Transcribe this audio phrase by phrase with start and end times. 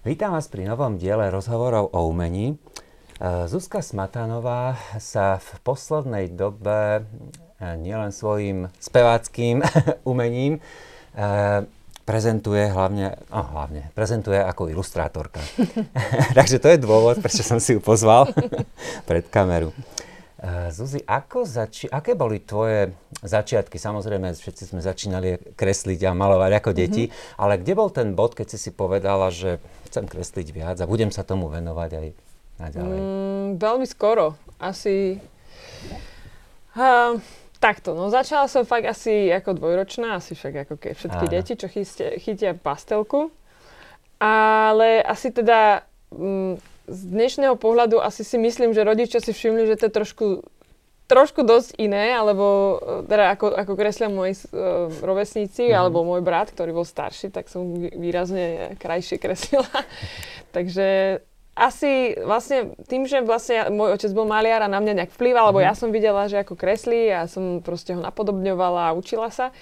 [0.00, 2.56] Vítam vás pri novom diele rozhovorov o umení.
[2.56, 7.04] E, Zuzka Smatanová sa v poslednej dobe
[7.60, 9.60] e, nielen svojim speváckým
[10.08, 10.60] umením e,
[12.08, 15.44] prezentuje hlavne, oh, hlavne, prezentuje ako ilustrátorka.
[16.38, 18.32] Takže to je dôvod, prečo som si ju pozval
[19.08, 19.68] pred kameru.
[20.72, 23.76] Zuzi, ako zači- aké boli tvoje začiatky?
[23.76, 27.36] Samozrejme, všetci sme začínali kresliť a malovať ako deti, mm-hmm.
[27.44, 29.60] ale kde bol ten bod, keď si si povedala, že
[29.92, 32.06] chcem kresliť viac a budem sa tomu venovať aj
[32.56, 32.98] naďalej?
[33.04, 34.32] Mm, veľmi skoro.
[34.56, 35.20] Asi...
[36.72, 37.20] Uh,
[37.60, 41.34] takto, no začala som fakt asi ako dvojročná, asi však ako keď všetky Áno.
[41.36, 43.28] deti, čo chytia, chytia pastelku.
[44.16, 45.84] Ale asi teda...
[46.16, 46.56] Mm,
[46.90, 50.26] z dnešného pohľadu asi si myslím, že rodičia si všimli, že to je trošku,
[51.06, 55.74] trošku dosť iné, alebo e, teda ako, ako kreslia moji uh, rovesníci, mm.
[55.74, 59.70] alebo môj brat, ktorý bol starší, tak som výrazne krajšie kreslila.
[60.56, 61.18] Takže
[61.54, 65.62] asi vlastne tým, že vlastne môj otec bol maliar a na mňa nejak vplýval, lebo
[65.62, 65.66] mm.
[65.70, 69.54] ja som videla, že ako kreslí a som proste ho napodobňovala a učila sa,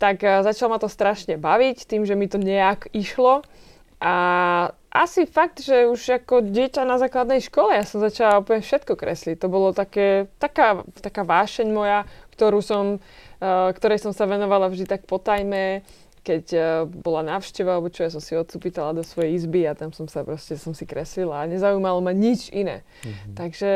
[0.00, 3.44] tak uh, začalo ma to strašne baviť tým, že mi to nejak išlo.
[4.04, 4.14] A
[4.92, 9.40] asi fakt, že už ako dieťa na základnej škole ja som začala úplne všetko kresliť.
[9.40, 12.04] To bolo také, taká, taká vášeň moja,
[12.36, 15.80] ktorú som, uh, ktorej som sa venovala vždy tak potajme,
[16.20, 19.72] keď uh, bola návšteva, alebo čo ja som si otcu pýtala do svojej izby a
[19.72, 22.84] tam som sa proste, som si kreslila a nezaujímalo ma nič iné.
[23.08, 23.34] Mm-hmm.
[23.40, 23.72] Takže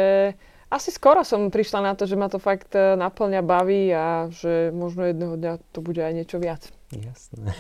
[0.69, 4.77] asi skoro som prišla na to, že ma to fakt uh, naplňa, baví a že
[4.77, 6.69] možno jedného dňa to bude aj niečo viac.
[6.93, 7.53] Jasné.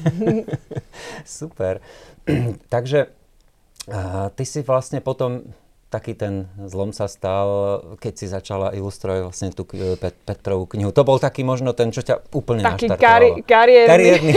[1.24, 1.84] Super.
[2.74, 3.12] Takže
[3.88, 5.48] a ty si vlastne potom
[5.88, 9.64] taký ten zlom sa stal, keď si začala ilustrovať vlastne tú
[9.96, 10.92] Pet- Petrovú knihu.
[10.92, 13.88] To bol taký možno ten, čo ťa úplne taký kari- kariérny.
[13.88, 14.32] kariérny.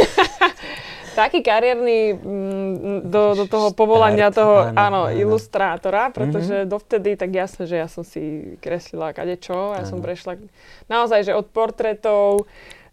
[1.19, 6.71] taký kariérny mm, do, do toho povolania Štart, toho, áno, áno, áno, ilustrátora, pretože mm-hmm.
[6.71, 9.75] dovtedy tak jasne, že ja som si kreslila kadečo.
[9.75, 9.91] Ja áno.
[9.91, 10.39] som prešla
[10.87, 12.47] naozaj, že od portrétov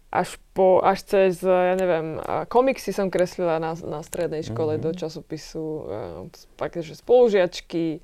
[0.09, 2.17] až po, až cez, ja neviem,
[2.49, 4.85] komiksy som kreslila na, na strednej škole mm-hmm.
[4.89, 5.65] do časopisu,
[6.57, 8.01] uh, že spolužiačky.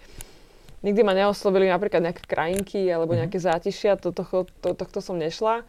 [0.86, 3.26] Nikdy ma neoslovili napríklad nejaké krajinky alebo mm-hmm.
[3.26, 4.22] nejaké zátišia, to, to,
[4.62, 5.66] to, tohto som nešla.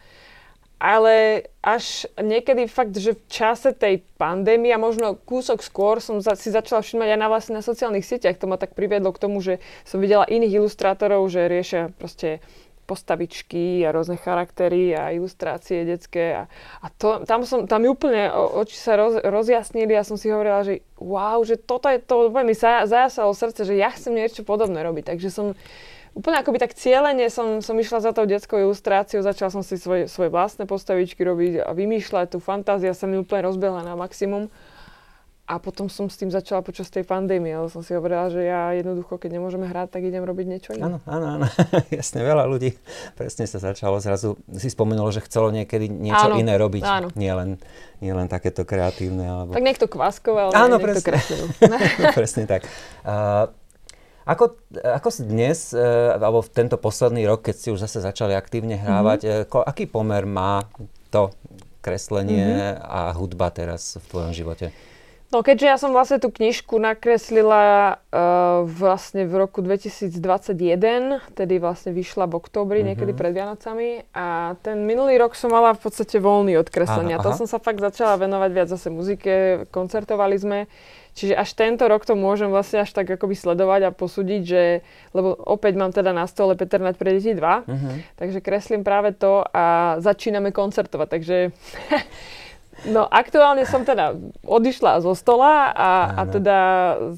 [0.77, 6.37] Ale až niekedy fakt, že v čase tej pandémie a možno kúsok skôr som za,
[6.37, 8.37] si začala všimať aj na vlastne na sociálnych sieťach.
[8.37, 9.57] To ma tak priviedlo k tomu, že
[9.89, 12.45] som videla iných ilustrátorov, že riešia proste
[12.87, 16.39] postavičky a rôzne charaktery a ilustrácie detské.
[16.39, 16.43] A,
[16.79, 20.63] a to, tam, som, tam mi úplne oči sa roz, rozjasnili a som si hovorila,
[20.63, 24.79] že wow, že toto je to, mi sa, zajasalo srdce, že ja chcem niečo podobné
[24.87, 25.11] robiť.
[25.11, 25.51] Takže som
[26.17, 30.09] úplne akoby tak cieľene som, som išla za tou detskou ilustráciou, začala som si svoje,
[30.09, 34.49] svoje vlastné postavičky robiť a vymýšľať, tu fantázia sa mi úplne rozbehla na maximum.
[35.47, 38.75] A potom som s tým začala počas tej pandémie, ale som si hovorila, že ja
[38.75, 40.83] jednoducho, keď nemôžeme hrať, tak idem robiť niečo iné.
[40.83, 41.47] Áno, áno, áno.
[42.03, 42.75] Jasne, veľa ľudí
[43.15, 46.83] presne sa začalo zrazu, si spomenulo, že chcelo niekedy niečo áno, iné robiť.
[46.83, 47.07] Áno.
[47.15, 47.63] Nie len,
[48.03, 49.23] nie len takéto kreatívne.
[49.23, 49.55] Alebo...
[49.55, 51.39] Tak niekto kvaskoval, áno, niekto presne.
[52.19, 52.67] presne tak.
[53.07, 53.47] Uh,
[54.27, 58.35] ako, ako si dnes, uh, alebo v tento posledný rok, keď si už zase začali
[58.35, 59.47] aktívne hrávať, mm-hmm.
[59.47, 60.67] ko, aký pomer má
[61.07, 61.31] to
[61.79, 62.83] kreslenie mm-hmm.
[62.83, 64.75] a hudba teraz v tvojom živote?
[65.27, 70.15] No keďže ja som vlastne tú knižku nakreslila uh, vlastne v roku 2021,
[71.35, 72.87] tedy vlastne vyšla v oktobri, mm-hmm.
[72.95, 77.19] niekedy pred Vianocami a ten minulý rok som mala v podstate voľný od kreslenia.
[77.19, 80.59] To som sa fakt začala venovať viac zase muzike, koncertovali sme.
[81.17, 84.85] Čiže až tento rok to môžem vlastne až tak akoby sledovať a posúdiť, že,
[85.17, 87.65] lebo opäť mám teda na stole Peter Nať pre deti 2, uh-huh.
[87.67, 87.89] Mhm.
[88.15, 91.37] takže kreslím práve to a začíname koncertovať, takže
[92.87, 94.15] No aktuálne som teda
[94.47, 96.57] odišla zo stola a, a teda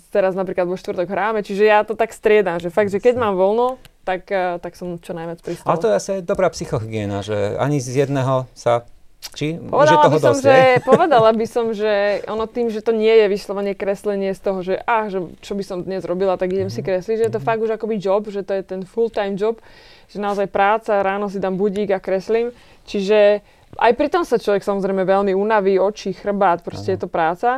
[0.09, 3.37] teraz napríklad vo štvrtok hráme, čiže ja to tak striedam, že fakt, že keď mám
[3.37, 7.53] voľno, tak, eh, tak som čo najviac pri Ale to je asi dobrá psychohygiena, že
[7.61, 12.23] ani z jedného sa či povedala toho by som, dosť, že, povedala by som, že
[12.31, 15.63] ono tým, že to nie je vyslovene kreslenie z toho, že ah, že čo by
[15.67, 16.73] som dnes robila, tak idem mm-hmm.
[16.73, 16.87] si mhm.
[16.87, 17.49] kresliť, že je to mm-hmm.
[17.51, 19.59] fakt už akoby job, že to je ten full-time job,
[20.07, 22.55] že naozaj práca, ráno si dám budík a kreslím.
[22.87, 23.43] Čiže
[23.77, 26.95] aj pri tom sa človek samozrejme veľmi unaví, oči, chrbát, proste ano.
[26.95, 27.49] je to práca.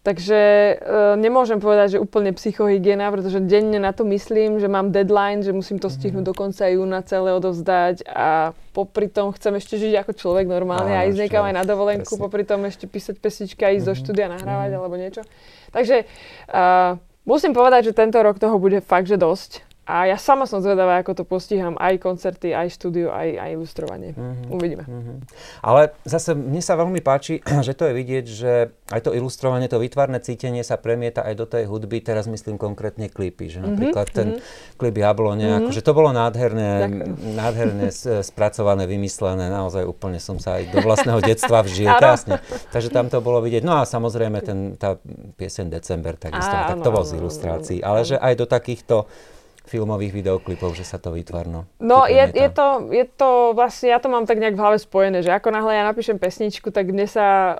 [0.00, 0.74] Takže e,
[1.20, 5.76] nemôžem povedať, že úplne psychohygiena, pretože denne na to myslím, že mám deadline, že musím
[5.76, 5.94] to mhm.
[6.00, 10.96] stihnúť do konca júna celé odovzdať a popri tom chcem ešte žiť ako človek normálne
[10.96, 12.24] a ísť niekam aj na dovolenku, presne.
[12.24, 13.84] popri tom ešte písať pesnička, ísť mm-hmm.
[13.84, 14.00] do mhm.
[14.00, 14.80] štúdia nahrávať mm-hmm.
[14.80, 15.22] alebo niečo.
[15.70, 15.96] Takže
[16.48, 16.96] uh,
[17.28, 21.02] musím povedať, že tento rok toho bude fakt, že dosť A ja sama som zvedavá,
[21.02, 24.14] ako to postihám, aj koncerty, aj štúdio, aj, aj ilustrovanie.
[24.14, 24.54] Mm-hmm.
[24.54, 24.84] Uvidíme.
[24.86, 25.16] Mm-hmm.
[25.66, 28.52] Ale zase mne sa veľmi páči, že to je vidieť, že
[28.94, 31.98] aj to ilustrovanie, to vytvarné cítenie sa premieta aj do tej hudby.
[31.98, 34.18] Teraz myslím konkrétne klipy, že mhm, napríklad mm-hmm.
[34.22, 34.78] ten mhm.
[34.78, 35.60] klip Jablone, mm-hmm.
[35.66, 36.70] akože to bolo nádherné,
[37.42, 37.90] nádherné
[38.22, 39.50] spracované, vymyslené.
[39.50, 41.90] Naozaj úplne som sa aj do vlastného detstva vžil.
[42.00, 42.38] Krásne.
[42.70, 43.66] Takže tam to bolo vidieť.
[43.66, 44.94] No a samozrejme ten, tá
[45.34, 47.78] pieseň December takisto, tak to bol z ilustrácií.
[47.82, 49.10] Ale že aj do takýchto
[49.70, 51.70] filmových videoklipov, že sa to vytvarno.
[51.78, 55.22] No je, je, to, je to vlastne, ja to mám tak nejak v hlave spojené,
[55.22, 57.58] že ako náhle ja napíšem pesničku, tak mne sa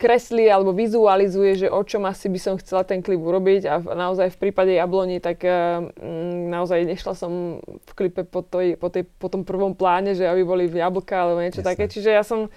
[0.00, 4.32] kreslí alebo vizualizuje, že o čom asi by som chcela ten klip urobiť a naozaj
[4.32, 9.28] v prípade Jabloni, tak mm, naozaj nešla som v klipe po, toj, po, tej, po
[9.28, 11.70] tom prvom pláne, že aby boli v jablka alebo niečo Jasne.
[11.76, 11.84] také.
[11.92, 12.48] Čiže ja som,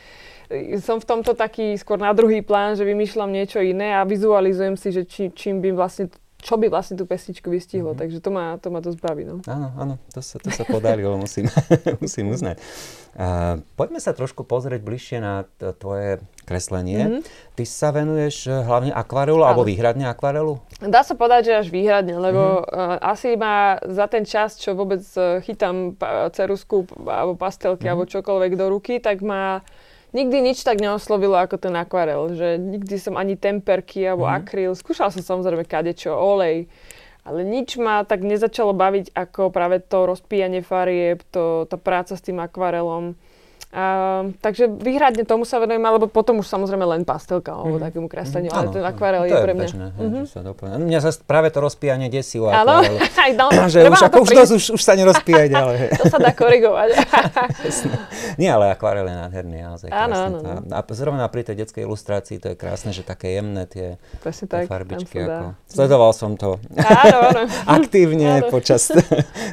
[0.80, 4.96] som v tomto taký skôr na druhý plán, že vymýšľam niečo iné a vizualizujem si,
[4.96, 6.08] že či, čím by vlastne
[6.44, 7.96] čo by vlastne tú pesničku vystihlo.
[7.96, 8.02] Mm-hmm.
[8.04, 9.24] Takže to ma, to ma dosť baví.
[9.24, 9.40] No.
[9.48, 11.48] Áno, áno, to sa, to sa podarilo, musím,
[12.04, 12.60] musím uznať.
[13.16, 17.00] Uh, poďme sa trošku pozrieť bližšie na t- tvoje kreslenie.
[17.00, 17.22] Mm-hmm.
[17.56, 20.60] Ty sa venuješ eh, hlavne akvarelu alebo výhradne akvarelu?
[20.84, 22.76] Dá sa povedať, že až výhradne, lebo mm-hmm.
[22.76, 25.96] uh, asi ma za ten čas, čo vôbec uh, chytám
[26.36, 27.92] cerusku alebo pastelky mm-hmm.
[27.96, 29.64] alebo čokoľvek do ruky, tak ma
[30.14, 34.34] nikdy nič tak neoslovilo ako ten akvarel, že nikdy som ani temperky alebo mm.
[34.40, 36.70] akryl, skúšal som samozrejme kadečo, olej,
[37.26, 42.24] ale nič ma tak nezačalo baviť ako práve to rozpíjanie farieb, to, tá práca s
[42.24, 43.18] tým akvarelom.
[43.74, 47.86] Uh, takže výhradne tomu sa venujem, alebo potom už samozrejme len pastelka alebo mm-hmm.
[47.90, 48.70] takému kresleniu, mm-hmm.
[48.70, 49.66] ale ten akvarel je, je pre mňa.
[49.66, 50.24] Bežné, mm-hmm.
[50.30, 50.40] sa
[50.78, 52.54] Mňa sa práve to rozpíjanie desilo.
[52.54, 52.86] Áno,
[53.26, 55.90] aj no, že už, ako už, dosť, už, už sa nerozpíja ďalej.
[55.98, 56.88] to sa dá korigovať.
[58.42, 60.52] Nie, ale akvarel je nádherný, naozaj áno, áno, no.
[60.70, 65.18] A zrovna pri tej detskej ilustrácii to je krásne, že také jemné tie, tie farbičky.
[65.26, 65.58] Ako.
[65.66, 67.42] Sledoval som to áno, áno.
[67.82, 68.54] aktívne áno.
[68.54, 68.94] počas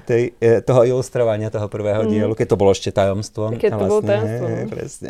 [0.05, 2.11] tej, e, toho ilustrovania toho prvého mm.
[2.13, 3.57] dielu, keď to bolo ešte tajomstvom.
[3.57, 4.47] Keď to bolo tajomstvo.
[4.47, 4.71] Hej, no.
[4.71, 5.09] presne.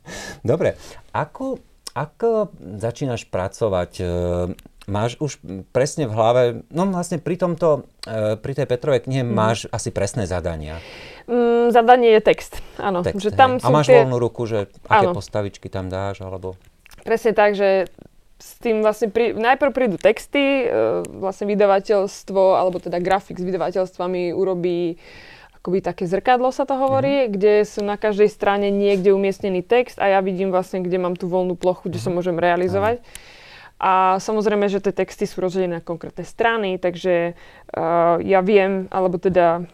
[0.50, 0.80] Dobre,
[1.12, 1.60] ako,
[1.92, 3.92] ako začínaš pracovať?
[4.00, 4.04] E,
[4.88, 5.38] máš už
[5.70, 6.42] presne v hlave,
[6.72, 9.30] no vlastne pri tomto, e, pri tej Petrovej knihe mm.
[9.30, 10.80] máš asi presné zadania.
[11.28, 13.04] Mm, zadanie je text, áno.
[13.04, 14.00] Text, že tam A máš tie...
[14.00, 15.14] voľnú ruku, že aké áno.
[15.14, 16.56] postavičky tam dáš, alebo...
[17.04, 17.86] Presne tak, že
[18.38, 24.32] s tým vlastne pri, najprv prídu texty, e, vlastne vydavateľstvo, alebo teda grafik s vydavateľstvami
[24.32, 24.96] urobí
[25.58, 27.32] akoby také zrkadlo sa to hovorí, mm-hmm.
[27.34, 31.26] kde sú na každej strane niekde umiestnený text a ja vidím vlastne, kde mám tú
[31.26, 32.14] voľnú plochu, kde mm-hmm.
[32.14, 33.02] sa môžem realizovať.
[33.02, 33.36] Mm-hmm.
[33.78, 37.38] A samozrejme, že tie texty sú rozdelené na konkrétne strany, takže
[37.78, 39.70] uh, ja viem, alebo teda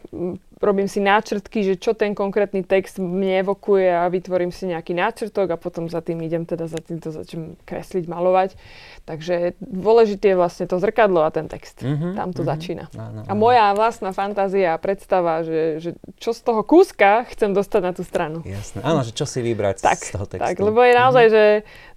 [0.60, 5.56] robím si náčrtky, že čo ten konkrétny text mne evokuje a vytvorím si nejaký náčrtok
[5.56, 8.60] a potom za tým idem teda za týmto začnem kresliť, malovať.
[9.04, 11.84] Takže dôležité je vlastne to zrkadlo a ten text.
[11.84, 12.52] Mm-hmm, Tam to mm-hmm.
[12.56, 12.84] začína.
[12.96, 13.28] Áno, áno.
[13.28, 17.92] A moja vlastná fantázia a predstava, že, že čo z toho kúska chcem dostať na
[17.92, 18.40] tú stranu.
[18.48, 18.80] Jasné.
[18.80, 20.48] Áno, že čo si vybrať tak, z toho textu.
[20.48, 21.36] Tak, lebo je naozaj, mm-hmm.
[21.36, 21.44] že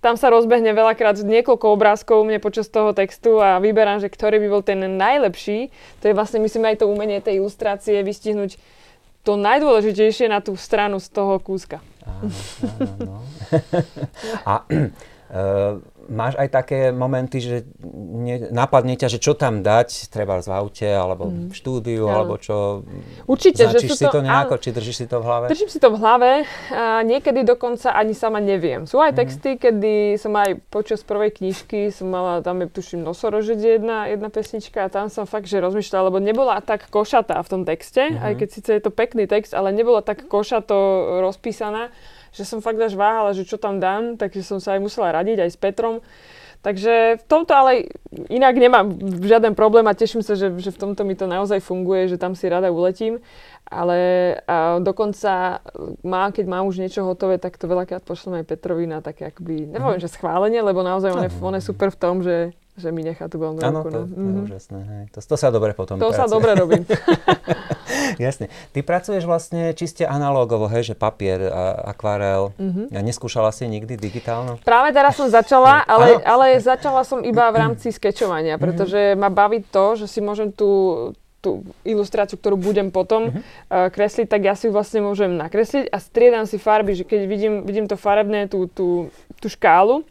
[0.03, 4.47] tam sa rozbehne veľakrát niekoľko obrázkov mne počas toho textu a vyberám, že ktorý by
[4.51, 5.71] bol ten najlepší.
[6.03, 8.59] To je vlastne, myslím, aj to umenie tej ilustrácie vystihnúť
[9.23, 11.79] to najdôležitejšie na tú stranu z toho kúska.
[12.07, 12.31] Áno,
[12.79, 13.15] áno, no.
[14.51, 17.57] a uh, máš aj také momenty, že
[17.87, 21.51] ne, napadne ťa, že čo tam dať, treba v aute, alebo mm.
[21.51, 22.19] v štúdiu, ja.
[22.19, 22.87] alebo čo?
[23.27, 25.45] Určite, že si to, to nejako, áno, či držíš si to v hlave?
[25.51, 26.31] Držím si to v hlave
[26.71, 28.87] a niekedy dokonca ani sama neviem.
[28.87, 29.17] Sú aj mm.
[29.19, 34.31] texty, kedy som aj počas prvej knižky som mala, tam je tuším nosorožec jedna, jedna
[34.31, 38.23] pesnička a tam som fakt, že rozmýšľala, lebo nebola tak košatá v tom texte, mm.
[38.23, 41.91] aj keď síce je to pekný text, ale nebola tak košato rozpísaná
[42.31, 45.43] že som fakt až váhala, že čo tam dám, takže som sa aj musela radiť
[45.43, 45.95] aj s Petrom.
[46.65, 47.87] Takže v tomto ale
[48.27, 48.91] inak nemám
[49.21, 52.33] žiaden problém a teším sa, že, že v tomto mi to naozaj funguje, že tam
[52.33, 53.21] si rada uletím.
[53.67, 53.99] Ale
[54.47, 55.61] a dokonca
[56.01, 59.69] má, keď mám už niečo hotové, tak to veľakrát pošlem aj Petrovi na také akoby,
[59.69, 63.01] neviem, že schválenie, lebo naozaj on je, on je super v tom, že že mi
[63.01, 63.67] nechá tú voľnú ruku.
[63.67, 63.91] Áno, to, no.
[63.91, 64.45] to je mm-hmm.
[64.45, 64.79] úžasné.
[64.85, 65.03] Hej.
[65.17, 66.19] To, to sa dobre potom To pracuje.
[66.21, 66.77] sa dobre robí.
[68.21, 68.53] Jasne.
[68.69, 72.53] Ty pracuješ vlastne čiste analogovo, hej, že papier, a, akvarel.
[72.61, 72.85] Mm-hmm.
[72.93, 74.61] Ja neskúšala si nikdy digitálno?
[74.61, 78.61] Práve teraz som začala, ale, ale začala som iba v rámci skečovania, mhm.
[78.61, 79.21] pretože mm-hmm.
[79.21, 83.41] ma baví to, že si môžem tú, tú ilustráciu, ktorú budem potom uh-huh.
[83.69, 87.53] uh, kresliť, tak ja si vlastne môžem nakresliť a striedam si farby, že keď vidím,
[87.63, 90.01] vidím to farebné, tú, tú, tú škálu,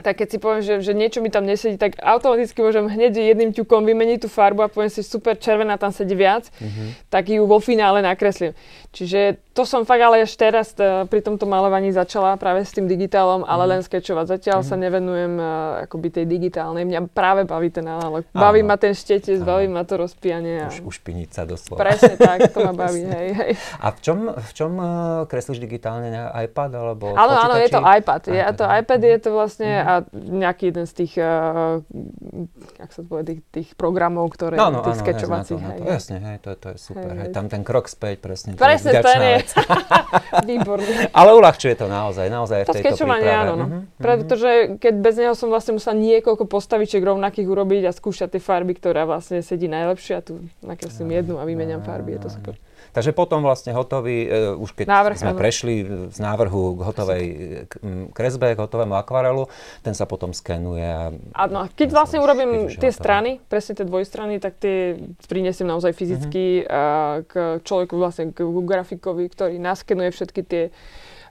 [0.00, 3.50] tak keď si poviem, že, že niečo mi tam nesedí, tak automaticky môžem hneď jedným
[3.54, 7.10] ťukom vymeniť tú farbu a poviem si, super, červená tam sedí viac, mm-hmm.
[7.10, 8.54] tak ju vo finále nakreslím.
[8.94, 12.86] Čiže to som fakt ale až teraz t- pri tomto malovaní začala práve s tým
[12.86, 13.70] digitálom, ale mm.
[13.74, 14.38] len skečovať.
[14.38, 14.66] Zatiaľ mm.
[14.70, 16.86] sa nevenujem uh, akoby tej digitálnej.
[16.86, 18.22] Mňa práve baví ten analog.
[18.30, 20.62] Baví ma ten štetec, baví ma to rozpíjanie.
[20.62, 20.70] A...
[20.70, 21.82] Už, ušpiniť sa doslova.
[21.82, 23.02] Presne tak, to ma baví.
[23.02, 23.50] hej, hej.
[23.82, 24.86] A v čom, v čom uh,
[25.26, 26.30] kreslíš digitálne?
[26.46, 28.22] iPad alebo Áno, áno, je to iPad.
[28.30, 29.88] Je, to iPad je to vlastne mm.
[29.90, 31.82] a nejaký jeden z tých, uh,
[32.78, 35.58] jak sa to povie, tých, tých programov, ktoré, no, no, tých áno, skečovacích.
[35.58, 37.10] Hej, to, jasne, hej, to, to je super.
[37.10, 37.34] Hej, hej.
[37.34, 38.54] Tam ten krok späť, presne.
[38.54, 39.47] Presne, to je
[40.50, 41.12] Výborný.
[41.12, 43.54] Ale uľahčuje to naozaj, naozaj to v tejto skečovanie, áno.
[43.54, 43.66] No.
[43.66, 43.82] Mm-hmm.
[43.98, 48.76] Pretože keď bez neho som vlastne musela niekoľko postavičiek rovnakých urobiť a skúšať tie farby,
[48.76, 52.54] ktorá vlastne sedí najlepšie a tu nakreslím jednu a vymeniam farby, je to super.
[52.98, 57.24] Takže potom vlastne hotový, uh, už keď Návrh, sme prešli z návrhu k hotovej
[57.70, 57.72] k,
[58.10, 59.46] kresbe, k hotovému akvarelu,
[59.86, 60.82] ten sa potom skenuje.
[60.82, 61.14] A,
[61.46, 64.98] Áno, keď vlastne urobím tie strany, presne tie dvojstrany, tak tie
[65.30, 67.22] prinesiem naozaj fyzicky uh-huh.
[67.22, 70.74] uh, k človeku, vlastne k grafikovi, ktorý naskenuje všetky tie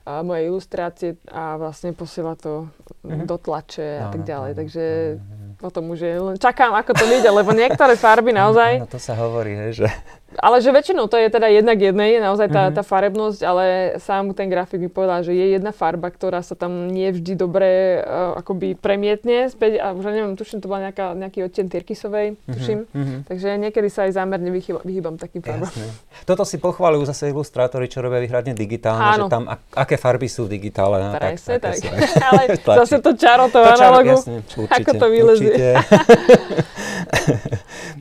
[0.08, 2.64] a moje ilustrácie a vlastne posiela to
[3.04, 3.28] uh-huh.
[3.28, 4.50] do tlače a no, tak ďalej.
[4.56, 4.84] No, Takže
[5.20, 5.60] uh-huh.
[5.60, 8.80] potom už je, len čakám, ako to vyjde, lebo niektoré farby naozaj...
[8.80, 9.88] No to sa hovorí, hej, že
[10.36, 12.76] ale že väčšinou to je teda jednak jednej, je naozaj tá, mm-hmm.
[12.76, 13.64] tá farebnosť, ale
[13.96, 18.04] sám ten grafik mi povedal, že je jedna farba, ktorá sa tam nie vždy dobre
[18.04, 22.52] uh, akoby premietne späť a už neviem, tuším, to bola nejaká, nejaký odtien tyrkisovej, mm-hmm.
[22.52, 22.78] tuším.
[22.84, 23.18] Mm-hmm.
[23.24, 25.72] Takže niekedy sa aj zámerne vychýbam, vyhýbam takým farbám.
[26.28, 29.26] Toto si pochválujú zase ilustrátori, čo robia vyhradne digitálne, Áno.
[29.26, 31.08] že tam ak, aké farby sú v digitále.
[31.08, 31.80] No, Presne tak.
[31.80, 31.88] tak.
[32.28, 32.42] ale
[32.84, 35.56] zase to čaro to, to analogu, jasne, určite, ako to vylezie.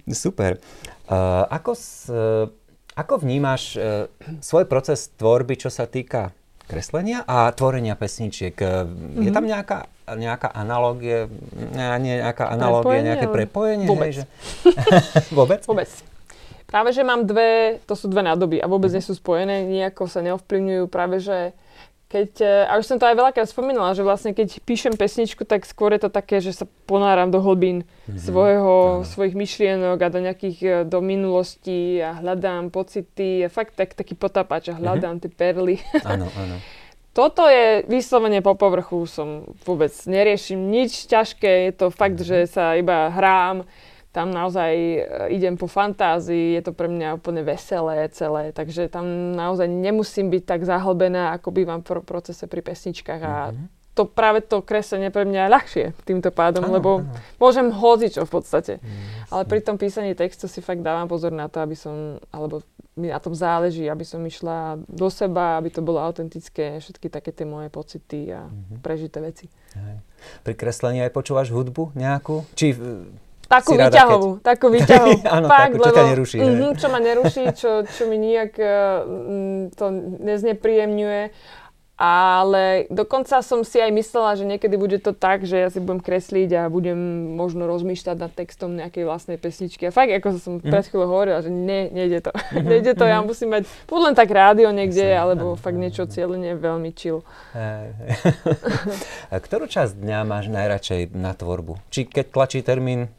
[0.28, 0.60] Super.
[1.08, 2.52] Uh, ako, s, uh,
[3.00, 4.12] ako vnímaš uh,
[4.44, 6.36] svoj proces tvorby, čo sa týka
[6.68, 8.54] kreslenia a tvorenia pesničiek?
[8.54, 9.24] Mm-hmm.
[9.24, 9.52] Je tam mhm.
[9.56, 9.80] nejaká,
[10.20, 11.32] nejaká analogie,
[11.80, 13.88] nejaká analogie, prepojenie, nejaké prepojenie?
[13.88, 14.12] Vôbec.
[14.12, 14.24] Hej, že...
[15.38, 15.64] vôbec?
[15.64, 15.90] Vôbec.
[16.68, 19.00] Práve, že mám dve, to sú dve nádoby a vôbec mm-hmm.
[19.00, 20.92] nie sú spojené, nejako sa neovplyvňujú.
[20.92, 21.56] Práve, že
[22.08, 25.68] keď, e, a už som to aj veľakrát spomínala, že vlastne keď píšem pesničku, tak
[25.68, 28.16] skôr je to také, že sa ponáram do hlbín mm-hmm.
[28.16, 33.92] svojho, svojich myšlienok a do nejakých, e, do minulosti a hľadám pocity a fakt tak,
[33.92, 34.80] taký potapač a mhm.
[34.80, 35.28] hľadám mm-hmm.
[35.28, 35.76] tie perly.
[36.08, 36.56] Áno, áno.
[37.18, 42.46] Toto je vyslovene po povrchu, som vôbec neriešim nič ťažké, je to fakt, mm-hmm.
[42.46, 43.66] že sa iba hrám,
[44.18, 49.38] tam naozaj e, idem po fantázii, je to pre mňa úplne veselé celé, takže tam
[49.38, 53.94] naozaj nemusím byť tak zahlbená, ako bývam v procese pri pesničkách a mm-hmm.
[53.94, 57.14] to práve to kreslenie pre mňa je ľahšie týmto pádom, ano, lebo ano.
[57.38, 58.74] môžem hodzičo v podstate.
[58.82, 62.66] Mm, Ale pri tom písaní textu si fakt dávam pozor na to, aby som, alebo
[62.98, 67.30] mi na tom záleží, aby som išla do seba, aby to bolo autentické, všetky také
[67.30, 68.82] tie moje pocity a mm-hmm.
[68.82, 69.46] prežité veci.
[69.78, 70.02] Hej.
[70.42, 72.42] Pri kreslení aj počúvaš hudbu nejakú?
[72.58, 72.74] Či
[73.48, 74.44] Takú výťahovú, keď...
[74.44, 75.18] takú výťahovú.
[75.24, 76.38] Áno, Fakt, takú, čo lebo, ťa neruší.
[76.44, 78.72] Uh-huh, čo ma neruší, čo, čo mi nijak uh,
[79.72, 79.86] to
[80.20, 81.22] neznepríjemňuje.
[81.98, 85.98] Ale dokonca som si aj myslela, že niekedy bude to tak, že ja si budem
[85.98, 89.90] kresliť a budem možno rozmýšľať nad textom nejakej vlastnej pesničky.
[89.90, 90.70] A fakt, ako som mm.
[90.70, 92.30] pred chvíľou hovorila, že ne, nejde to.
[92.30, 92.70] Mm-hmm.
[92.78, 93.26] nejde to, ja mhm.
[93.26, 97.26] musím mať buď len tak rádio niekde, Myslím, alebo aj, fakt niečo cieľene veľmi chill.
[99.48, 101.82] ktorú časť dňa máš najradšej na tvorbu?
[101.90, 103.10] Či keď tlačí termín?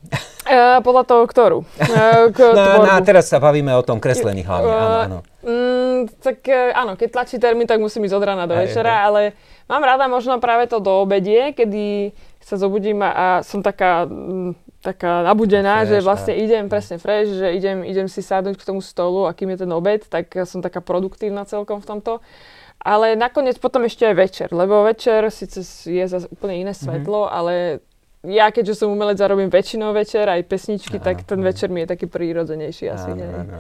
[0.48, 1.58] Uh, podľa toho, ktorú.
[1.76, 5.18] Uh, k no, no teraz sa bavíme o tom kreslení hlavne, uh, áno, áno.
[5.38, 8.90] Mm, tak e, áno, keď tlačí termín, tak musím ísť od rána do aj, večera,
[8.90, 9.04] aj.
[9.06, 9.22] ale
[9.70, 12.10] mám rada možno práve to do obedie, kedy
[12.42, 16.42] sa zobudím a, a som taká, m, mm, taká nabudená, fresh, že vlastne aj.
[16.42, 19.70] idem presne fresh, že idem, idem si sadnúť k tomu stolu a kým je ten
[19.70, 22.12] obed, tak som taká produktívna celkom v tomto.
[22.82, 26.82] Ale nakoniec potom ešte aj večer, lebo večer síce je zase úplne iné mhm.
[26.82, 27.38] svetlo, mm-hmm.
[27.38, 27.54] ale
[28.26, 31.94] ja keďže som umelec a robím väčšinou večer, aj pesničky, tak ten večer mi je
[31.94, 33.14] taký prírodzenejší asi.
[33.14, 33.54] Áno, áno,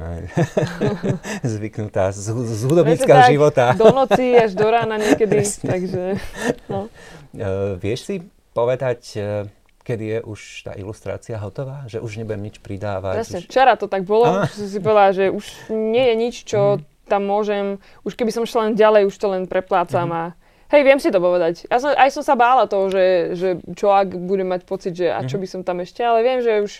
[1.54, 3.78] Zvyknutá z, z hudobníckého života.
[3.78, 6.18] Do noci až do rána niekedy, takže
[6.66, 6.90] no.
[7.28, 8.14] Uh, vieš si
[8.56, 9.44] povedať, uh,
[9.84, 11.84] kedy je už tá ilustrácia hotová?
[11.84, 13.20] Že už nebudem nič pridávať?
[13.20, 13.46] Presne, už...
[13.52, 14.48] včera to tak bolo, ah.
[14.48, 17.04] že si povedala, že už nie je nič, čo mm.
[17.04, 20.16] tam môžem, už keby som šla len ďalej, už to len preplácam mm.
[20.16, 20.22] a
[20.68, 21.64] Hej, viem si to povedať.
[21.72, 25.08] Ja som, aj som sa bála toho, že, že čo ak budem mať pocit, že
[25.08, 25.42] a čo mhm.
[25.42, 26.72] by som tam ešte, ale viem, že už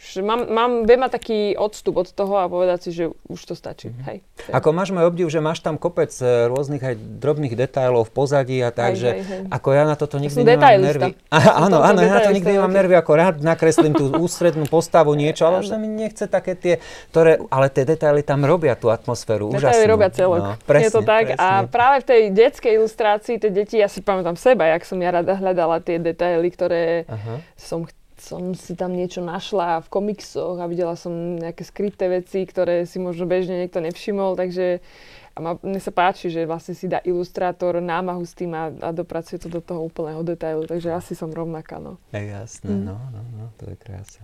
[0.00, 3.54] že mám, mám, viem mať taký odstup od toho a povedať si, že už to
[3.54, 3.92] stačí.
[3.92, 4.06] Mm-hmm.
[4.08, 4.18] Hej.
[4.48, 8.58] Ako máš môj obdiv, že máš tam kopec e, rôznych aj drobných detailov v pozadí
[8.64, 9.42] a tak, hej, že hej, hej.
[9.52, 11.12] ako ja na toto nikdy nemám nervy.
[11.28, 11.38] A,
[11.68, 15.44] áno, áno, ja na to nikdy nemám nervy, ako rád nakreslím tú ústrednú postavu, niečo,
[15.44, 16.74] ale už sa mi nechce také tie,
[17.12, 20.40] ktoré, ale tie detaily tam robia tú atmosféru detaily robia celok.
[20.40, 21.24] No, presne, je to tak.
[21.36, 21.44] Presne.
[21.44, 25.12] A práve v tej detskej ilustrácii, tie deti, ja si pamätám seba, jak som ja
[25.12, 27.44] rada hľadala tie detaily, ktoré Aha.
[27.54, 27.84] som
[28.20, 33.00] som si tam niečo našla v komiksoch a videla som nejaké skryté veci, ktoré si
[33.00, 34.84] možno bežne niekto nevšimol, takže
[35.30, 38.88] a ma, mne sa páči, že vlastne si dá ilustrátor námahu s tým a, a
[38.90, 41.96] dopracuje to do toho úplného detailu, takže asi som rovnaká, no.
[42.12, 42.82] Je jasné, mm.
[42.84, 44.22] no, no, no, to je krása.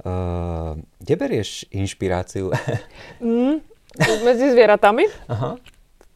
[0.00, 2.48] Uh, kde berieš inšpiráciu?
[3.20, 3.60] mm,
[4.24, 5.04] medzi zvieratami.
[5.34, 5.60] Aha.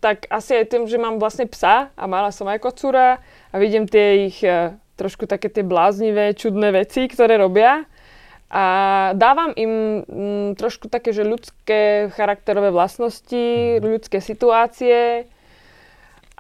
[0.00, 3.20] Tak asi aj tým, že mám vlastne psa a mala som aj kocúra
[3.52, 7.86] a vidím tie ich uh, trošku také tie bláznivé, čudné veci, ktoré robia
[8.54, 8.64] a
[9.18, 13.82] dávam im mm, trošku také, že ľudské charakterové vlastnosti, mhm.
[13.82, 15.26] ľudské situácie,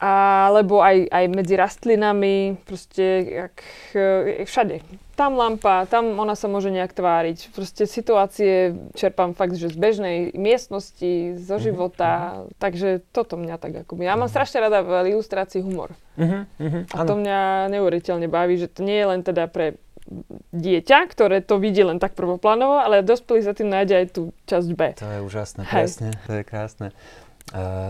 [0.04, 3.56] alebo aj, aj medzi rastlinami, proste jak,
[3.96, 4.84] e, všade.
[5.16, 7.56] Tam lampa, tam ona sa môže nejak tváriť.
[7.56, 12.60] Proste situácie čerpám fakt, že z bežnej miestnosti, zo mhm, života, uh-huh.
[12.60, 13.96] takže toto mňa tak ako...
[14.04, 15.96] Ja mám strašne rada v ilustrácii humor.
[16.20, 16.44] Uh-huh,
[16.92, 19.80] a to mňa neuveriteľne baví, že to nie je len teda pre
[20.52, 24.68] dieťa, ktoré to vidí len tak prvoplánovo, ale dospelý za tým nájde aj tú časť
[24.76, 24.80] B.
[25.00, 26.92] To je úžasné, presne, to je krásne.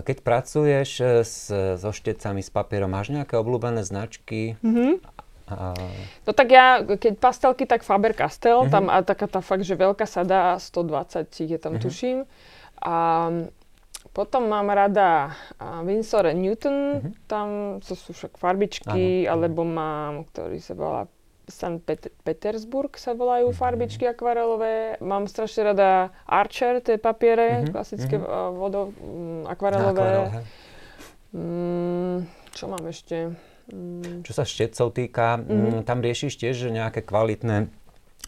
[0.05, 1.47] Keď pracuješ e, s,
[1.79, 4.59] so štecami, s papierom, máš nejaké obľúbené značky?
[4.61, 4.93] Mm-hmm.
[5.55, 5.77] A...
[6.27, 8.75] No tak ja, keď pastelky, tak Faber-Castell, mm-hmm.
[8.75, 11.85] tam a taká tá fakt, že veľká sada, 120 je tam, mm-hmm.
[11.85, 12.19] tuším.
[12.83, 12.97] A
[14.11, 15.33] potom mám rada
[15.87, 17.13] Winsor Newton, mm-hmm.
[17.31, 21.07] tam to sú však farbičky, ano, alebo mám, ktorý sa volá
[21.45, 21.81] St.
[21.85, 23.61] Pet- Petersburg sa volajú mm-hmm.
[23.61, 24.97] farbičky akvarelové.
[25.05, 27.73] Mám strašne rada Archer, tie papiere, mm-hmm.
[27.73, 28.57] klasické mm-hmm.
[28.57, 30.43] vodo, um, akvarelové.
[31.35, 32.25] Mm,
[32.55, 33.35] čo mám ešte?
[33.69, 34.25] Mm.
[34.25, 35.85] Čo sa štecov týka, mm-hmm.
[35.85, 37.69] tam riešiš tiež nejaké kvalitné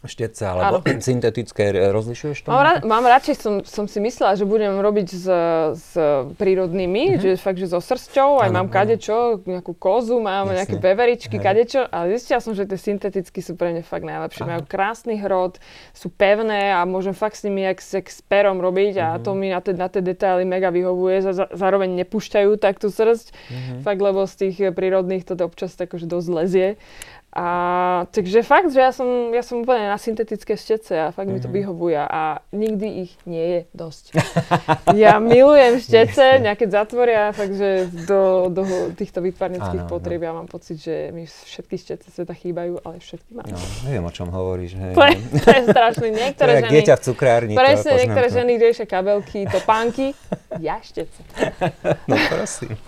[0.07, 1.03] štece alebo ano.
[1.11, 2.49] syntetické, rozlišuješ to?
[2.55, 5.27] Mám, ra- mám radšej, som, som si myslela, že budem robiť s,
[5.75, 5.91] s
[6.39, 7.23] prírodnými, uh-huh.
[7.23, 10.57] že fakt, že so srsťou, aj ano, mám kadečo, nejakú kozu, mám Jasne.
[10.63, 11.43] nejaké beveričky, Hej.
[11.43, 14.47] kadečo, ale zistila som, že tie synteticky sú pre mňa fakt najlepšie.
[14.47, 14.51] Aha.
[14.55, 15.59] Majú krásny hrod,
[15.91, 19.07] sú pevné a môžem fakt s nimi jak, jak s perom robiť uh-huh.
[19.11, 19.23] a mhm.
[19.27, 23.35] to mi na tie, na tie detaily mega vyhovuje, za, zároveň nepúšťajú tak tú srst,
[23.35, 23.83] uh-huh.
[23.83, 26.69] fakt, lebo z tých prírodných to občas tak akože dosť lezie.
[27.37, 27.47] A
[28.17, 31.37] takže fakt, že ja som, ja som úplne na syntetické štece a fakt mm-hmm.
[31.37, 31.57] mi to mhm.
[31.61, 34.17] vyhovuje a nikdy ich nie je dosť.
[35.05, 38.65] ja milujem štece, nejaké zatvoria, takže do, do
[38.97, 40.27] týchto výtvarnických potrieb no.
[40.27, 43.45] ja mám pocit, že mi všetky štece sveta chýbajú, ale všetky mám.
[43.53, 44.73] No, neviem, o čom hovoríš.
[44.81, 44.93] Hej.
[44.97, 46.07] To, je, to je strašné.
[46.17, 46.73] Niektoré to je ženy...
[46.73, 47.53] dieťa v cukrárni.
[47.53, 48.35] Presne, niektoré to.
[48.41, 50.17] ženy riešia kabelky, topánky,
[50.57, 51.21] ja štece.
[52.11, 52.81] no prosím.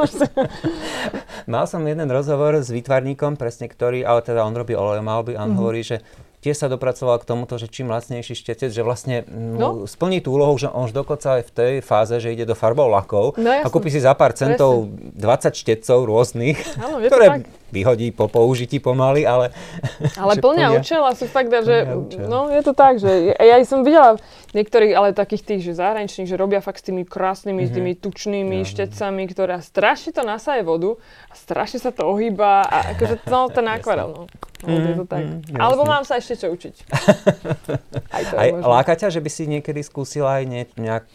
[1.53, 5.42] Mal som jeden rozhovor s výtvarníkom, presne ktorý, ale teda teda on robí olejomalby a
[5.42, 5.59] on mm-hmm.
[5.59, 5.98] hovorí, že
[6.38, 9.90] tiež sa dopracoval k tomuto, že čím lacnejší štetec, že vlastne no.
[9.90, 12.87] splní tú úlohu, že on už dokonca aj v tej fáze, že ide do farbou
[12.87, 15.51] lakov no, a kúpi si za pár centov Presne.
[15.51, 19.52] 20 štetcov rôznych, Áno, ktoré vyhodí po použití pomaly, ale...
[20.16, 21.85] Ale plnia účel a sú fakt, že
[22.16, 24.16] no je to tak, že ja, ja som videla
[24.57, 27.72] niektorých, ale takých tých, že zahraničných, že robia fakt s tými krásnymi, mm-hmm.
[27.72, 30.96] s tými tučnými ja, štecami, ktoré strašne to nasaje vodu
[31.28, 34.24] a strašne sa to ohýba a akože no ten akvarel, no.
[34.59, 35.22] No, mm, je to tak.
[35.22, 36.74] Mm, Alebo mám sa ešte čo učiť.
[38.18, 41.07] aj to aj láka ťa, že by si niekedy skúsila aj ne, nejak,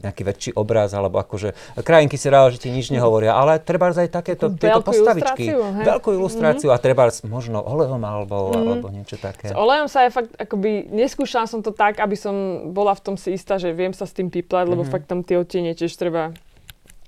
[0.00, 1.52] nejaký väčší obraz, alebo akože
[1.84, 5.52] krajinky si ráda, že ti nič nehovoria, ale treba aj takéto tieto postavičky.
[5.52, 6.80] Ilustráciu, veľkú ilustráciu mm-hmm.
[6.80, 8.68] a treba možno olejom alebo, mm-hmm.
[8.68, 9.50] alebo niečo také.
[9.50, 13.16] S olejom sa aj fakt, akoby, neskúšala som to tak, aby som bola v tom
[13.16, 14.92] si istá, že viem sa s tým piplať, lebo mm-hmm.
[14.92, 16.36] fakt tam tie odtiene tiež treba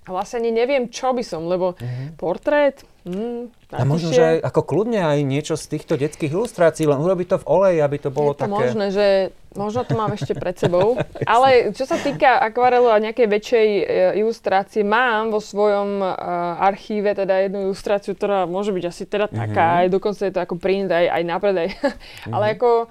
[0.09, 2.17] vlastne ani neviem, čo by som, lebo mm-hmm.
[2.17, 7.27] portrét, mm, a možno, že ako kľudne aj niečo z týchto detských ilustrácií, len urobiť
[7.29, 8.53] to v oleji, aby to bolo je to také...
[8.57, 9.07] možné, že
[9.57, 10.99] možno to mám ešte pred sebou.
[11.25, 13.83] Ale čo sa týka akvarelu a nejakej väčšej e,
[14.21, 16.15] ilustrácie, mám vo svojom uh,
[16.61, 19.81] archíve teda jednu ilustráciu, ktorá môže byť asi teda taká, mm-hmm.
[19.85, 21.69] aj dokonca je to ako print, aj, aj na predaj.
[21.73, 22.33] mm-hmm.
[22.35, 22.89] Ale ako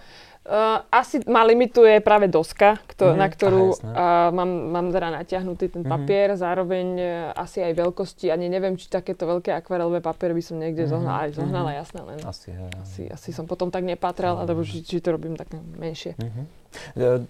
[0.47, 3.19] Uh, asi ma limituje práve doska, kto, mm-hmm.
[3.19, 5.91] na ktorú uh, mám, mám teda natiahnutý ten mhm.
[5.91, 6.43] papier, mm-hmm.
[6.47, 10.87] zároveň uh, asi aj veľkosti, ani neviem, či takéto veľké akvarelové papier by som niekde
[10.87, 10.95] mm-hmm.
[10.95, 11.81] zohnala, aj zohnala, mm-hmm.
[11.83, 14.47] jasné, len asi, ja, asi, asi som potom tak nepatral, mm-hmm.
[14.47, 16.15] alebo či, či to robím tak menšie.
[16.15, 16.67] Mm-hmm.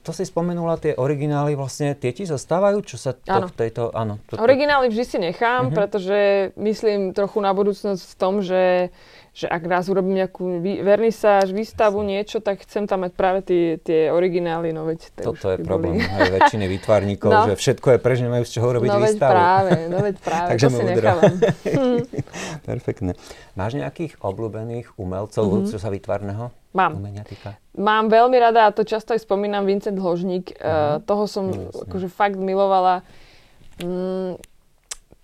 [0.04, 2.84] To si spomenula, tie originály vlastne, tie ti zostávajú?
[2.84, 3.48] Čo sa to áno.
[3.50, 3.90] v tejto...
[3.94, 4.20] Áno.
[4.28, 4.42] Toto...
[4.44, 5.78] Originály vždy si nechám, mm-hmm.
[5.78, 6.20] pretože
[6.58, 8.94] myslím trochu na budúcnosť v tom, že
[9.38, 13.78] že ak raz urobím nejakú vý, vernisáž, výstavu, niečo, tak chcem tam mať práve tie,
[13.78, 17.46] tie originály, no veď Toto je problém aj väčšiny výtvarníkov, no.
[17.46, 19.30] že všetko je preč, nemajú z čoho robiť no, výstavu.
[19.38, 21.36] Práve, no veď práve, Takže to si nechávam.
[22.74, 23.14] Perfektne.
[23.54, 25.70] Máš nejakých obľúbených umelcov, mm-hmm.
[25.70, 26.98] čo sa výtvarného Mám.
[26.98, 27.62] umenia týka?
[27.78, 30.58] Mám veľmi rada, a to často aj spomínam, Vincent Hložník.
[30.58, 30.98] Uh-huh.
[30.98, 33.06] Uh, toho som no, akože fakt milovala.
[33.78, 34.42] Mm,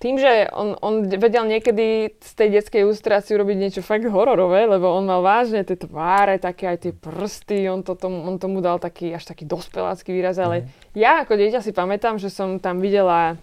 [0.04, 4.92] tým, že on, on vedel niekedy z tej detskej ilustrácie urobiť niečo fakt hororové, lebo
[4.92, 8.84] on mal vážne tie tváre, také aj tie prsty, on, to tomu, on tomu dal
[8.84, 11.00] taký až taký dospelácky výraz, ale mm.
[11.00, 13.40] ja ako dieťa si pamätám, že som tam videla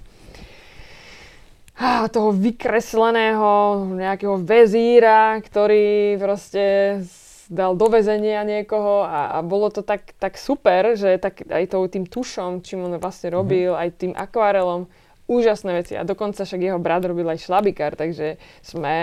[2.14, 7.00] toho vykresleného nejakého vezíra, ktorý proste
[7.48, 11.88] dal do väzenia niekoho a, a bolo to tak, tak super, že tak aj to,
[11.88, 13.82] tým tušom, čím on vlastne robil, mm-hmm.
[13.82, 14.86] aj tým akvarelom,
[15.30, 15.94] úžasné veci.
[15.94, 18.96] A dokonca však jeho brat robil aj šlabikár, takže sme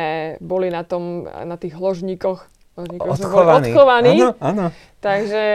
[0.44, 3.72] boli na tom, na tých hložníkoch odchovaní.
[3.74, 4.14] odchovaní.
[4.22, 4.66] Áno, áno.
[5.02, 5.46] Takže,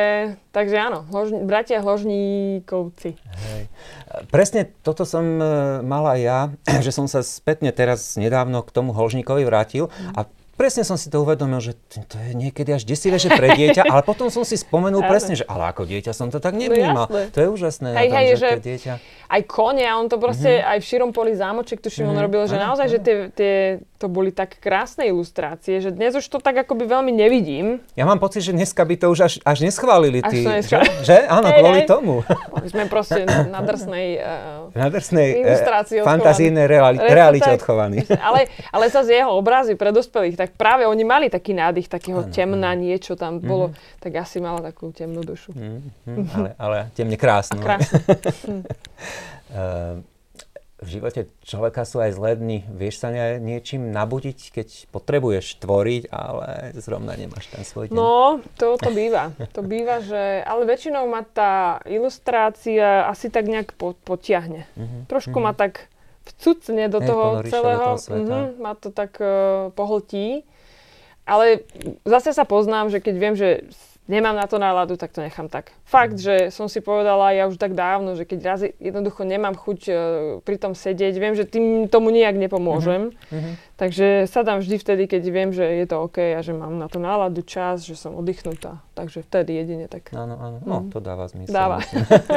[0.50, 3.14] takže áno, hložni, bratia hložníkovci.
[3.14, 3.62] Hej.
[4.30, 5.46] Presne toto som e,
[5.86, 6.50] mala ja,
[6.84, 10.18] že som sa spätne teraz nedávno k tomu hložníkovi vrátil mm.
[10.18, 10.20] a
[10.54, 14.04] presne som si to uvedomil, že to je niekedy až desivé, že pre dieťa, ale
[14.04, 17.06] potom som si spomenul presne, že ale ako dieťa som to tak no nevnímal.
[17.08, 17.88] No, to je úžasné.
[17.96, 18.92] Hej, hej, že, že dieťa...
[19.32, 20.72] aj kone, a on to proste mm-hmm.
[20.72, 22.12] aj v širom poli zámoček, tuším, mm-hmm.
[22.12, 22.26] on mhm.
[22.28, 23.54] robil, že naozaj, že tie, tie,
[23.96, 27.78] to boli tak krásne ilustrácie, že dnes už to tak akoby veľmi nevidím.
[27.94, 30.20] Ja mám pocit, že dneska by to už až, až neschválili.
[30.26, 30.82] Tí, že?
[31.06, 31.16] že?
[31.30, 31.88] Áno, hej, kvôli hej.
[31.88, 32.14] tomu.
[32.50, 33.22] My sme proste
[33.54, 38.02] na drsnej, uh, na drsnej uh, fantazijnej reali- realite odchovaní.
[38.18, 42.34] Ale, ale zase jeho obrazy pre dospelých, tak práve oni mali taký nádych takého ano,
[42.34, 43.46] temna, niečo tam mm-hmm.
[43.46, 43.70] bolo,
[44.02, 45.54] tak asi mala takú temnú dušu.
[45.54, 46.34] Mm-hmm.
[46.34, 47.62] Ale, ale temne krásnu.
[47.62, 48.02] A krásnu.
[49.54, 50.02] uh,
[50.82, 52.66] v živote človeka sú aj zlé dny.
[52.66, 57.94] Vieš sa niečím nabudiť, keď potrebuješ tvoriť, ale zrovna nemáš ten svoj deň?
[57.94, 59.30] No, to, to býva.
[59.54, 60.42] To býva, že...
[60.42, 64.66] Ale väčšinou ma tá ilustrácia asi tak nejak po, potiahne.
[64.74, 65.06] Uh-huh.
[65.06, 65.54] Trošku uh-huh.
[65.54, 65.86] ma tak
[66.22, 67.96] vcucne do toho celého.
[67.96, 70.46] Do toho uh-huh, ma to tak uh, pohltí.
[71.22, 71.62] Ale
[72.02, 73.70] zase sa poznám, že keď viem, že
[74.10, 75.70] nemám na to náladu, tak to nechám tak.
[75.86, 76.22] Fakt, mm.
[76.22, 79.94] že som si povedala ja už tak dávno, že keď raz jednoducho nemám chuť uh,
[80.42, 83.14] pri tom sedieť, viem, že tým tomu nejak nepomôžem.
[83.30, 83.54] Mm-hmm.
[83.78, 87.02] Takže sadám vždy vtedy, keď viem, že je to OK a že mám na to
[87.02, 88.82] náladu čas, že som oddychnutá.
[88.94, 90.10] Takže vtedy jedine tak.
[90.14, 90.58] Áno, áno.
[90.62, 90.90] No, mm.
[90.90, 91.54] to dáva zmysel.
[91.54, 91.78] Dáva.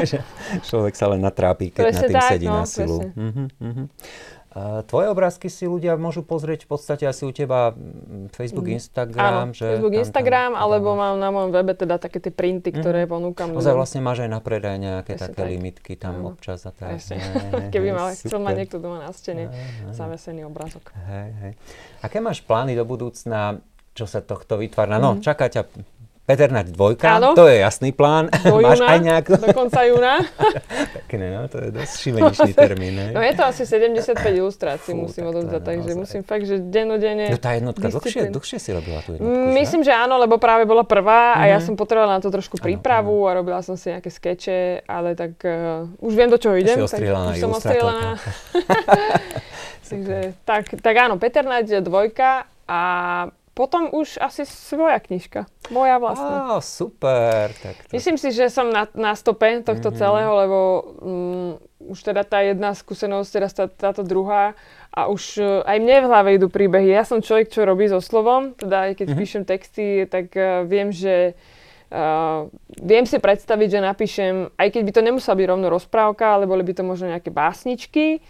[0.69, 2.99] človek sa len natrápi, keď presne na tým tak, sedí no, na silu.
[3.13, 3.87] Mm-hmm, mm-hmm.
[4.87, 7.75] Tvoje obrázky si ľudia môžu pozrieť v podstate asi u teba
[8.31, 8.79] Facebook, mm.
[8.79, 9.51] Instagram.
[9.51, 12.71] Áno, že Facebook, tam, Instagram, tam, alebo mám na mojom webe teda také tie printy,
[12.71, 12.79] mhm.
[12.79, 13.11] ktoré mm.
[13.11, 13.51] ponúkam.
[13.51, 15.51] Ozaj vlastne máš aj na predaj nejaké Presne také tak.
[15.51, 16.31] limitky tam Áno.
[16.31, 17.03] občas a tak.
[17.75, 19.51] Keby mal, chcel mať niekto doma na stene
[19.91, 20.95] zavesený obrázok.
[21.03, 21.53] Hej, hej.
[21.99, 23.59] Aké máš plány do budúcna,
[23.91, 25.03] čo sa tohto vytvára?
[25.03, 25.23] No, mm.
[25.23, 25.67] čaká ťa
[26.25, 27.37] Peter Naď dvojka, Áno.
[27.37, 28.33] to je jasný plán.
[28.41, 29.31] Do Máš júna, aj nejakú...
[29.37, 30.25] do konca júna.
[31.05, 32.93] Pekne, no, to je dosť šibeničný termín.
[32.97, 33.05] Ne?
[33.13, 36.01] No je to asi 75 ilustrácií, Fú, musím odovzdať, tak takže naozaj.
[36.01, 37.29] musím fakt, že dennodenne...
[37.29, 39.93] No tá jednotka, dlhšie, dlhšie si robila tú jednotku, Myslím, že?
[39.93, 41.51] že áno, lebo práve bola prvá a mm-hmm.
[41.53, 41.65] ja mhm.
[41.69, 45.85] som potrebovala na to trošku prípravu a robila som si nejaké skeče, ale tak uh,
[46.01, 46.81] už viem, do čoho idem.
[46.81, 48.17] Ostrieľaná už som ostrieľaná.
[49.93, 52.81] takže tak, tak áno, Peter Naď dvojka a
[53.55, 55.47] potom už asi svoja knižka.
[55.71, 56.59] Moja vlastná.
[56.59, 57.55] Á, super.
[57.55, 57.91] Tak to...
[57.95, 60.01] Myslím si, že som na, na stope tohto mm-hmm.
[60.03, 60.59] celého, lebo
[60.99, 61.49] um,
[61.87, 64.59] už teda tá jedna skúsenosť, teraz tá, táto druhá
[64.91, 66.91] a už uh, aj mne v hlave idú príbehy.
[66.91, 69.21] Ja som človek, čo robí so slovom, teda aj keď mm-hmm.
[69.23, 71.33] píšem texty, tak uh, viem, že
[71.85, 72.49] Uh,
[72.81, 76.65] viem si predstaviť, že napíšem, aj keď by to nemusela byť rovno rozprávka, ale boli
[76.65, 78.25] by to možno nejaké básničky,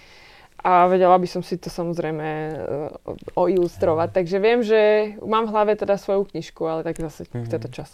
[0.65, 4.09] a vedela by som si to samozrejme uh, oilustrovať.
[4.17, 7.45] Takže viem, že mám v hlave teda svoju knižku, ale tak zase mm-hmm.
[7.45, 7.89] chce to čas.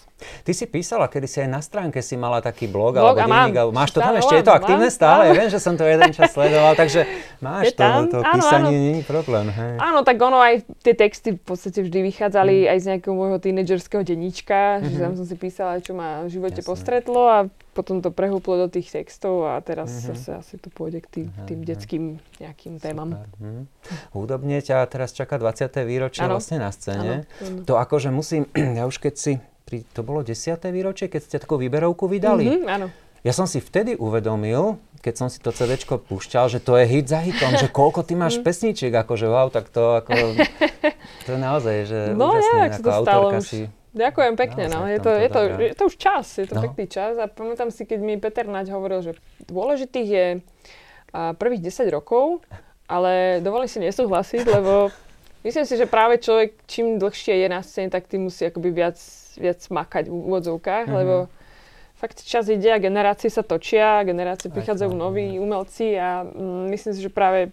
[0.48, 3.60] Ty si písala, kedy si aj na stránke si mala taký blog, blog alebo denník,
[3.60, 5.36] alebo máš to tam ešte, je to aktívne mám, stále, mám.
[5.36, 7.04] viem, že som to jeden čas sledoval, takže
[7.44, 8.86] máš to, to áno, písanie, áno.
[8.88, 9.52] není problém.
[9.52, 9.74] Hej.
[9.76, 12.72] Áno, tak ono aj tie texty v podstate vždy vychádzali mm.
[12.72, 14.96] aj z nejakého môjho tínedžerského denníčka, mm-hmm.
[14.96, 16.72] že tam som si písala, čo ma v živote Jasne.
[16.72, 20.08] postretlo a potom to prehúplo do tých textov a teraz mm-hmm.
[20.12, 22.04] zase asi to pôjde k tým, tým detským
[22.44, 22.84] nejakým Super.
[22.84, 23.10] témam.
[23.16, 23.64] Mm-hmm.
[24.12, 25.72] Hudobne ťa teraz čaká 20.
[25.88, 26.36] výročie ano.
[26.36, 27.24] vlastne na scéne.
[27.40, 27.64] Ano.
[27.64, 28.44] To akože musím,
[28.80, 30.36] ja už keď si, pri, to bolo 10.
[30.68, 32.44] výročie, keď ste takú výberovku vydali.
[32.44, 32.88] Mm-hmm, áno.
[33.22, 37.06] Ja som si vtedy uvedomil, keď som si to CD púšťal, že to je hit
[37.06, 38.44] za hitom, že koľko ty máš mm.
[38.44, 40.14] pesničiek, akože wow, tak to ako,
[41.26, 44.88] to je naozaj, že no, úžasné, neviem, ako autorka si Ďakujem pekne, no.
[44.88, 46.64] Je to, je, to, je to už čas, je to no.
[46.64, 49.12] pekný čas a pamätám si, keď mi Peter Naď hovoril, že
[49.52, 50.28] dôležitých je
[51.12, 52.40] a, prvých 10 rokov,
[52.88, 54.96] ale dovolím si nesúhlasiť, lebo
[55.44, 58.96] myslím si, že práve človek, čím dlhšie je na scéne, tak tým musí akoby viac,
[59.36, 61.00] viac makať v úvodzovkách, mm-hmm.
[61.04, 61.16] lebo
[62.00, 67.02] fakt čas ide a generácie sa točia, generácie prichádzajú noví umelci a mm, myslím si,
[67.04, 67.52] že práve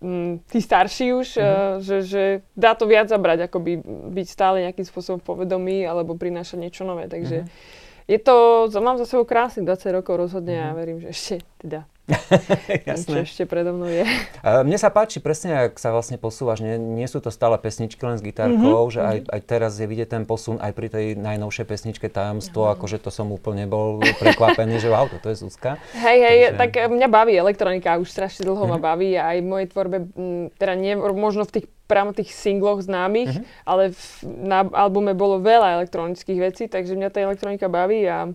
[0.00, 1.76] mm, tí starší už, mm-hmm.
[1.76, 2.22] uh, že, že
[2.56, 3.72] dá to viac zabrať, ako by
[4.16, 7.06] byť stále nejakým spôsobom povedomý alebo prinášať niečo nové.
[7.06, 8.08] Takže mm-hmm.
[8.10, 8.36] je to,
[8.80, 10.72] mám za sebou krásnych 20 rokov rozhodne mm-hmm.
[10.74, 11.86] a verím, že ešte teda
[12.88, 13.06] Jasné.
[13.06, 14.04] Čo ešte predo mnou je.
[14.66, 18.18] Mne sa páči presne, ak sa vlastne posúvaš, nie, nie sú to stále pesničky len
[18.18, 18.94] s gitárkou, mm-hmm.
[18.94, 22.76] že aj, aj teraz je vidieť ten posun aj pri tej najnovšej pesničke Tajomstvo, mm-hmm.
[22.78, 25.78] akože to som úplne bol prekvapený, že wow, toto je Zuzka.
[25.94, 26.58] Hej, hej, Takže...
[26.58, 28.74] tak mňa baví elektronika, už strašne dlho mm-hmm.
[28.74, 28.86] ma mhm.
[28.86, 29.96] baví a aj v mojej tvorbe,
[30.58, 33.66] teda nie, možno v tých priamo tých singloch známych, mm-hmm.
[33.66, 34.02] ale v,
[34.46, 38.30] na albume bolo veľa elektronických vecí, takže mňa tá elektronika baví a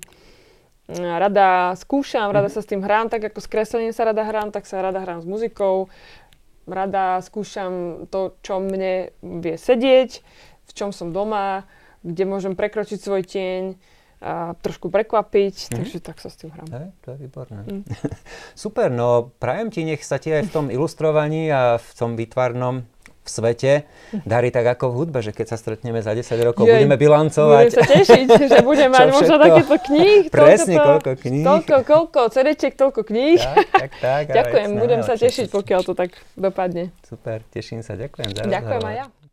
[0.89, 4.69] rada skúšam, rada sa s tým hrám, tak ako s kreslením sa rada hrám, tak
[4.69, 5.89] sa rada hrám s muzikou.
[6.65, 10.21] Rada skúšam to, čo mne vie sedieť,
[10.65, 11.65] v čom som doma,
[12.01, 13.63] kde môžem prekročiť svoj tieň
[14.25, 15.75] a trošku prekvapiť, mm-hmm.
[15.77, 16.65] takže tak sa s tým hrám.
[16.73, 17.61] Hey, to je výborné.
[17.67, 17.83] Mm.
[18.57, 22.89] Super, no prajem ti, nech sa ti aj v tom ilustrovaní a v tom výtvarnom
[23.25, 23.71] v svete
[24.21, 27.65] darí tak ako v hudbe, že keď sa stretneme za 10 rokov, Jej, budeme bilancovať.
[27.65, 30.21] Budem sa tešiť, že budeme mať možno takéto kníh.
[30.29, 31.45] Presne, toľko, koľko kníh.
[31.45, 33.41] Toľko, koľko CDček, toľko kníh.
[33.41, 34.23] Tak, tak, tak.
[34.37, 36.93] Ďakujem, budem sa tešiť, pokiaľ to tak dopadne.
[37.01, 39.24] Super, teším sa, ďakujem za Ďakujem aj ja.